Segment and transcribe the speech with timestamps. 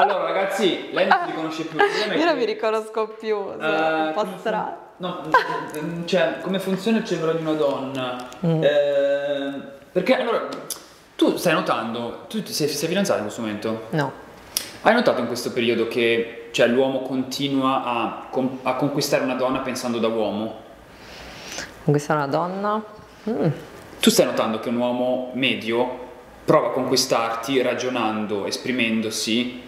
[0.00, 1.78] Allora ragazzi, lei non si riconosce più.
[2.16, 4.76] Io non mi riconosco più, sono Eh, un po' strano.
[4.98, 5.22] No,
[5.82, 8.28] mm, cioè, come funziona il cervello di una donna?
[8.46, 8.62] Mm.
[8.62, 10.46] Eh, perché allora,
[11.16, 13.86] tu stai notando, tu sei, sei fidanzato in questo momento?
[13.90, 14.12] No.
[14.82, 18.28] Hai notato in questo periodo che cioè, l'uomo continua a,
[18.62, 20.54] a conquistare una donna pensando da uomo?
[21.84, 22.82] È una donna.
[23.28, 23.48] Mm.
[23.98, 26.06] Tu stai notando che un uomo medio
[26.44, 29.66] prova a conquistarti ragionando, esprimendosi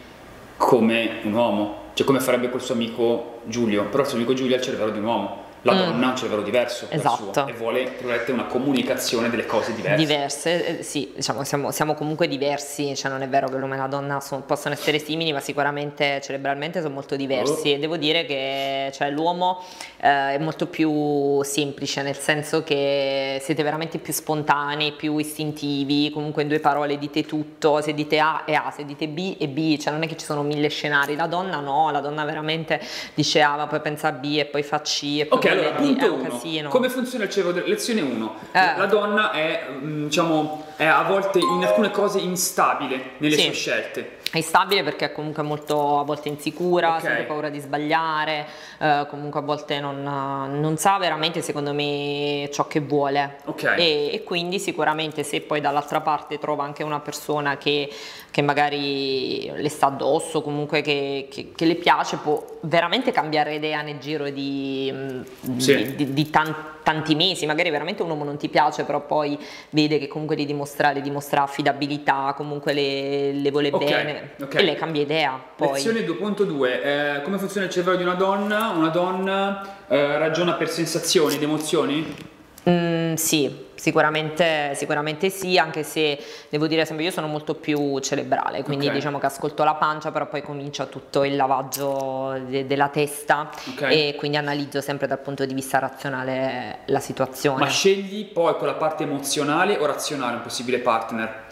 [0.60, 4.54] come un uomo, cioè come farebbe col suo amico Giulio, però il suo amico Giulio
[4.54, 6.92] ha il cervello di un uomo, la donna ha un cervello diverso Mm.
[6.98, 7.32] Esatto.
[7.32, 7.92] suo, e vuole
[8.28, 9.96] una comunicazione delle cose diverse.
[9.96, 13.76] Diverse, eh, sì, diciamo siamo, siamo comunque diversi, cioè non è vero che l'uomo e
[13.76, 17.74] la donna sono- possono essere simili, ma sicuramente cerebralmente sono molto diversi Oh.
[17.74, 19.62] e devo dire che cioè, l'uomo
[20.00, 26.42] eh, è molto più semplice, nel senso che siete veramente più spontanei, più istintivi, comunque
[26.42, 29.76] in due parole dite tutto, se dite A è A, se dite B è B,
[29.78, 32.80] cioè non è che ci sono mille scenari, la donna no, la donna veramente
[33.14, 35.70] dice A, ma poi pensa a B e poi fa C e poi Ok, allora,
[35.72, 36.28] punto un 1.
[36.28, 36.68] casino.
[36.68, 37.66] Come funziona il cervello?
[37.66, 38.34] Lezione 1.
[38.52, 38.76] Eh.
[38.76, 43.42] La donna è, mm, diciamo, è a volte in alcune cose instabile nelle Sì.
[43.42, 44.10] sue scelte.
[44.32, 47.00] È instabile perché è comunque molto a volte insicura, Ok.
[47.00, 48.46] sempre paura di sbagliare,
[48.78, 53.38] eh, comunque a volte non, non sa veramente secondo me ciò che vuole.
[53.46, 53.64] Ok.
[53.76, 57.90] E, e quindi sicuramente se poi dall'altra parte trova anche una persona che,
[58.30, 63.82] che magari le sta addosso, comunque che, che- che le piace, può veramente cambiare idea
[63.82, 65.22] nel giro di, mm,
[65.56, 65.74] Sì.
[65.74, 69.36] di- di- di tan- tanti mesi, magari veramente un uomo non ti piace, però poi
[69.70, 74.54] vede che comunque gli dimostra, le dimostra affidabilità, comunque le, le vuole Ok, bene ok.
[74.54, 75.72] e lei cambia idea poi.
[75.72, 76.64] Lezione 2.2.
[76.82, 78.68] eh, come funziona il cervello di una donna?
[78.74, 82.28] Una donna eh, ragiona per sensazioni ed emozioni?
[82.68, 86.18] Mm, sì, sicuramente, sicuramente sì, anche se
[86.50, 88.92] devo dire sempre io sono molto più cerebrale, quindi Ok.
[88.92, 93.80] diciamo che ascolto la pancia, però poi comincia tutto il lavaggio de- della testa Ok.
[93.90, 97.60] e quindi analizzo sempre dal punto di vista razionale la situazione.
[97.64, 101.46] Ma scegli poi con la parte emozionale o razionale un possibile partner?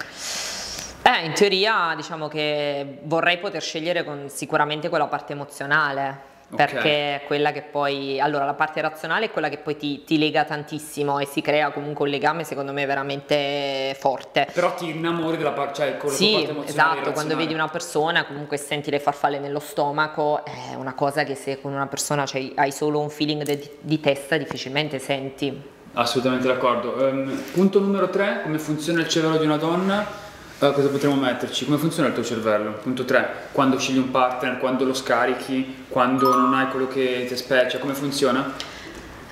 [1.08, 6.26] Eh, in teoria diciamo che vorrei poter scegliere con sicuramente quella parte emozionale.
[6.54, 10.16] Perché è quella che poi, allora la parte razionale è quella che poi ti, ti
[10.16, 14.48] lega tantissimo e si crea comunque un legame secondo me veramente forte.
[14.54, 17.68] Però ti innamori della parte, cioè con la Sì, parte emozionale esatto, quando vedi una
[17.68, 22.24] persona comunque senti le farfalle nello stomaco, è una cosa che se con una persona
[22.24, 25.62] c'hai- hai solo un feeling de- di testa difficilmente senti.
[25.92, 27.06] Assolutamente d'accordo.
[27.08, 30.26] Ehm, punto numero 3, come funziona il cervello di una donna?
[30.60, 31.64] Eh, cosa potremmo metterci?
[31.64, 32.72] Come funziona il tuo cervello?
[32.82, 37.32] Punto 3, quando scegli un partner, quando lo scarichi, quando non hai quello che ti
[37.32, 38.54] aspetta, cioè come funziona?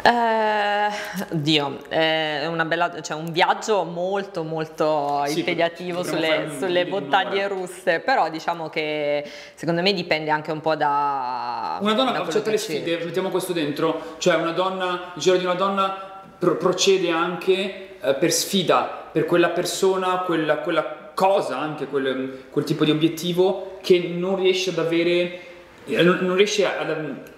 [0.04, 0.88] Eh,
[1.31, 7.98] Dio, è una bella, cioè un viaggio molto molto Sì, impegnativo sulle, sulle montagne russe,
[7.98, 11.78] però diciamo che secondo me dipende anche un po' da...
[11.81, 15.44] Una donna da accetta le sfide, mettiamo questo dentro, cioè una donna, il giro di
[15.44, 21.87] una donna pro- procede anche eh, per sfida, per quella persona, quella, quella cosa, anche
[21.87, 25.41] quel, quel tipo di obiettivo che non riesce ad avere,
[25.87, 27.34] eh, non, riesce ad...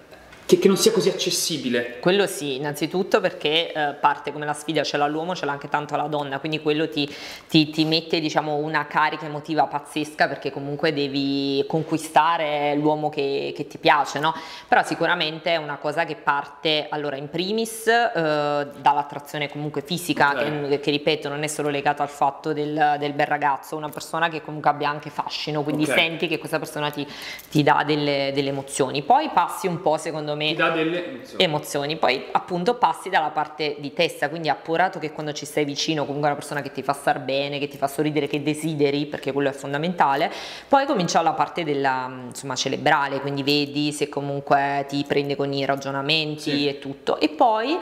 [0.49, 1.99] Che, che non sia così accessibile.
[1.99, 5.69] Quello sì, innanzitutto perché eh, parte come la sfida ce l'ha l'uomo, ce l'ha anche
[5.69, 7.07] tanto la donna, quindi quello ti,
[7.47, 13.67] ti- ti mette diciamo una carica emotiva pazzesca perché comunque devi conquistare l'uomo che, che
[13.67, 14.33] ti piace, no?
[14.67, 20.69] Però sicuramente è una cosa che parte allora in primis eh, dall'attrazione comunque fisica, Ok.
[20.69, 24.29] che, che, ripeto non è solo legato al fatto del, del bel ragazzo, una persona
[24.29, 25.93] che comunque abbia anche fascino, quindi Ok.
[25.93, 27.05] senti che questa persona ti,
[27.51, 29.03] ti dà delle, delle emozioni.
[29.03, 31.43] Poi passi un po' secondo me Delle emozioni.
[31.43, 36.05] emozioni, poi appunto passi dalla parte di testa, quindi appurato che quando ci stai vicino,
[36.05, 39.31] comunque una persona che ti fa star bene, che ti fa sorridere, che desideri, perché
[39.31, 40.31] quello è fondamentale,
[40.67, 45.65] poi comincia la parte della insomma cerebrale, quindi vedi se comunque ti prende con i
[45.65, 46.67] ragionamenti Sì.
[46.67, 47.77] e tutto, e poi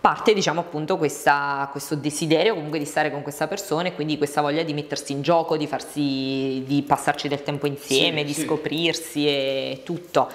[0.00, 4.42] parte diciamo appunto questa- questo desiderio comunque di stare con questa persona e quindi questa
[4.42, 8.42] voglia di mettersi in gioco, di farsi, di passarci del tempo insieme, Sì, di sì.
[8.44, 10.30] scoprirsi e tutto.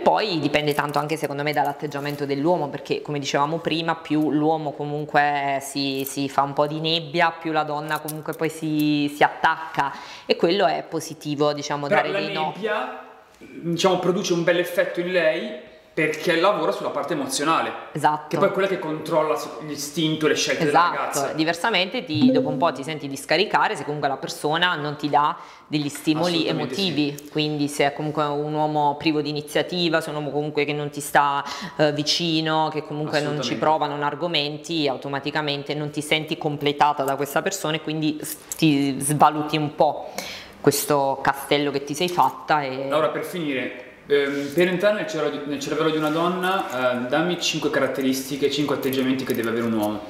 [0.00, 4.72] E poi dipende tanto anche secondo me dall'atteggiamento dell'uomo, perché come dicevamo prima, più l'uomo
[4.72, 9.22] comunque si, si fa un po' di nebbia, più la donna comunque poi si, si
[9.22, 9.92] attacca
[10.24, 12.52] e quello è positivo, diciamo, Però dare la dei no.
[12.54, 13.04] nebbia
[13.40, 17.72] diciamo, produce un bel effetto in lei perché lavora sulla parte emozionale.
[17.92, 18.28] Esatto.
[18.28, 21.20] Che poi è quella che controlla l'istinto e le scelte della ragazza.
[21.20, 24.96] Esatto, diversamente ti, dopo un po' ti senti di scaricare se comunque la persona non
[24.96, 30.06] ti dà degli stimoli emotivi, quindi se è comunque un uomo privo di iniziativa, se
[30.06, 31.44] è un uomo comunque che non ti sta
[31.76, 37.16] eh, vicino, che comunque non ci prova, non argomenti, automaticamente non ti senti completata da
[37.16, 38.20] questa persona e quindi
[38.56, 40.12] ti svaluti un po'
[40.60, 45.06] questo castello che ti sei fatta e Allora, per finire, ehm, per entrare
[45.46, 49.72] nel cervello, di, una donna, eh, dammi 5 caratteristiche, 5 atteggiamenti che deve avere un
[49.72, 50.02] uomo.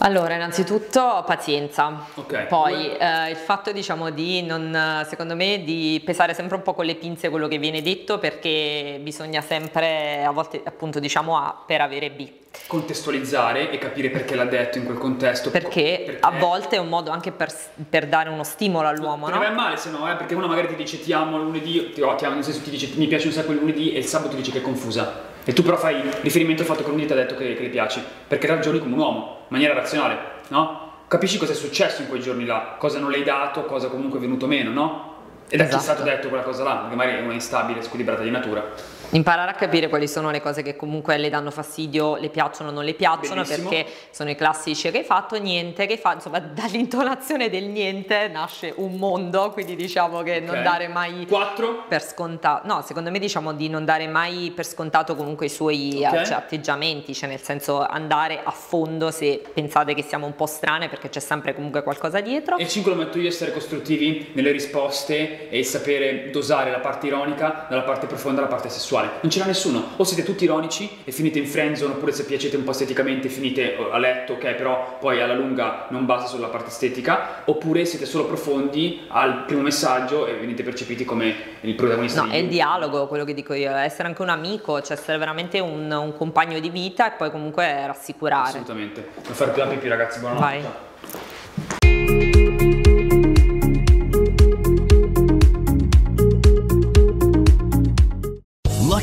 [0.00, 2.06] Allora, innanzitutto pazienza.
[2.14, 2.46] Ok.
[2.46, 6.84] Poi eh, il fatto, diciamo, di non, secondo me, di pesare sempre un po' con
[6.84, 11.80] le pinze quello che viene detto perché bisogna sempre, a volte, appunto, diciamo A per
[11.80, 12.28] avere B.
[12.66, 15.50] Contestualizzare e capire perché l'ha detto in quel contesto.
[15.50, 17.50] Perché, a volte è un modo anche per,
[17.88, 19.38] per dare uno stimolo all'uomo, Te no?
[19.38, 22.02] ne vai male se no, eh, perché uno magari ti dice ti amo lunedì, ti,
[22.16, 24.30] ti amo, nel senso ti dice mi piace un sacco il lunedì e il sabato
[24.30, 25.34] ti dice che è confusa.
[25.48, 27.68] E tu però fai riferimento al fatto che lunedì ti ha detto che, che le
[27.68, 31.04] piaci, perché ragioni come un uomo, in maniera razionale, no?
[31.06, 34.18] Capisci cosa è successo in quei giorni là, cosa non le hai dato, cosa comunque
[34.18, 35.14] è venuto meno, no?
[35.48, 35.82] E da chi è Esatto.
[35.84, 38.64] stato detto quella cosa là, perché magari è una instabile, squilibrata di natura.
[39.10, 42.72] Imparare a capire quali sono le cose che comunque le danno fastidio, le piacciono o
[42.72, 43.68] non le piacciono, Benissimo.
[43.68, 48.28] perché sono i classici che hai fatto, niente, che hai fatto, insomma dall'intonazione del niente
[48.28, 50.62] nasce un mondo, quindi diciamo che non Ok.
[50.62, 51.84] dare mai 4.
[51.88, 56.00] per scontato, no, secondo me diciamo di non dare mai per scontato comunque i suoi
[56.02, 60.46] eh, cioè, atteggiamenti, cioè nel senso andare a fondo se pensate che siamo un po'
[60.46, 62.56] strane perché c'è sempre comunque qualcosa dietro.
[62.56, 67.66] E 5 lo metto io, essere costruttivi nelle risposte e sapere dosare la parte ironica
[67.68, 68.94] dalla parte profonda alla parte sessuale.
[69.04, 69.92] Non ce n'è nessuno.
[69.96, 73.76] O siete tutti ironici e finite in friendzone, oppure se piacete un po' esteticamente finite
[73.76, 77.84] eh, a letto, ok, però poi alla lunga non basta solo la parte estetica, oppure
[77.84, 82.38] siete solo profondi al primo messaggio e venite percepiti come il protagonista No, di è
[82.38, 86.16] il dialogo quello che dico io, essere anche un amico, cioè essere veramente un, un
[86.16, 88.48] compagno di vita e poi comunque rassicurare.
[88.48, 89.08] Assolutamente.
[89.24, 90.44] Non fare più la pipì ragazzi, buonanotte.
[90.44, 91.35] Vai.